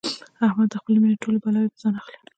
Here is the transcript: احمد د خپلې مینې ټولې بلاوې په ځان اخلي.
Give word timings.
احمد 0.47 0.67
د 0.71 0.75
خپلې 0.81 0.97
مینې 1.01 1.15
ټولې 1.21 1.37
بلاوې 1.43 1.69
په 1.71 1.77
ځان 1.81 1.93
اخلي. 1.99 2.17